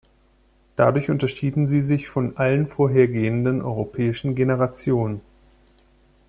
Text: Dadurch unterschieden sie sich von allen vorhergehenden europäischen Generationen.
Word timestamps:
Dadurch 0.77 1.11
unterschieden 1.11 1.67
sie 1.67 1.79
sich 1.81 2.09
von 2.09 2.35
allen 2.35 2.65
vorhergehenden 2.65 3.61
europäischen 3.61 4.33
Generationen. 4.33 5.21